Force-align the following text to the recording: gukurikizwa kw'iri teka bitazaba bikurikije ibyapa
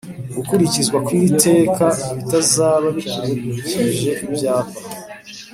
gukurikizwa 0.35 0.97
kw'iri 1.05 1.31
teka 1.45 1.85
bitazaba 2.15 2.87
bikurikije 2.97 4.09
ibyapa 4.25 4.79